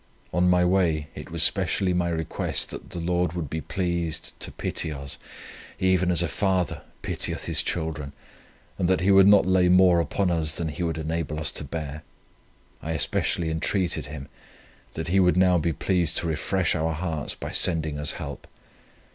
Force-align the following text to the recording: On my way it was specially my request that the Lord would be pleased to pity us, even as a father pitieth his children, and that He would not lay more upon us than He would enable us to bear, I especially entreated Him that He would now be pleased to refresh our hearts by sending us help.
On 0.33 0.49
my 0.49 0.65
way 0.65 1.09
it 1.13 1.29
was 1.29 1.43
specially 1.43 1.93
my 1.93 2.09
request 2.09 2.71
that 2.71 2.89
the 2.89 2.97
Lord 2.99 3.33
would 3.33 3.51
be 3.51 3.61
pleased 3.61 4.33
to 4.39 4.51
pity 4.51 4.91
us, 4.91 5.19
even 5.79 6.09
as 6.09 6.23
a 6.23 6.27
father 6.27 6.81
pitieth 7.03 7.45
his 7.45 7.61
children, 7.61 8.11
and 8.79 8.87
that 8.89 9.01
He 9.01 9.11
would 9.11 9.27
not 9.27 9.45
lay 9.45 9.69
more 9.69 9.99
upon 9.99 10.31
us 10.31 10.55
than 10.55 10.69
He 10.69 10.81
would 10.81 10.97
enable 10.97 11.37
us 11.39 11.51
to 11.51 11.63
bear, 11.63 12.01
I 12.81 12.93
especially 12.93 13.51
entreated 13.51 14.07
Him 14.07 14.27
that 14.95 15.09
He 15.09 15.19
would 15.19 15.37
now 15.37 15.59
be 15.59 15.71
pleased 15.71 16.17
to 16.17 16.27
refresh 16.27 16.73
our 16.73 16.93
hearts 16.93 17.35
by 17.35 17.51
sending 17.51 17.99
us 17.99 18.13
help. 18.13 18.47